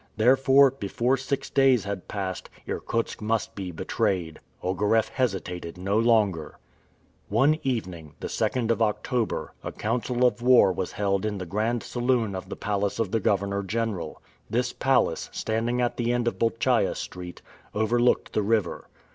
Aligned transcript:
Therefore, 0.17 0.71
before 0.71 1.15
six 1.15 1.51
days 1.51 1.83
had 1.83 2.07
passed, 2.07 2.49
Irkutsk 2.67 3.21
must 3.21 3.53
be 3.53 3.69
betrayed. 3.69 4.39
Ogareff 4.63 5.09
hesitated 5.09 5.77
no 5.77 5.99
longer. 5.99 6.57
One 7.29 7.59
evening, 7.61 8.15
the 8.19 8.27
2d 8.27 8.71
of 8.71 8.81
October, 8.81 9.53
a 9.63 9.71
council 9.71 10.25
of 10.25 10.41
war 10.41 10.71
was 10.71 10.93
held 10.93 11.23
in 11.23 11.37
the 11.37 11.45
grand 11.45 11.83
saloon 11.83 12.33
of 12.33 12.49
the 12.49 12.55
palace 12.55 12.97
of 12.97 13.11
the 13.11 13.19
governor 13.19 13.61
general. 13.61 14.19
This 14.49 14.73
palace, 14.73 15.29
standing 15.31 15.81
at 15.81 15.97
the 15.97 16.11
end 16.11 16.27
of 16.27 16.39
Bolchaia 16.39 16.95
Street, 16.95 17.43
overlooked 17.75 18.33
the 18.33 18.41
river. 18.41 18.89